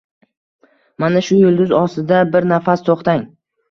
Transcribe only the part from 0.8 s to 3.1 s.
mana shu yulduz ostida bir nafas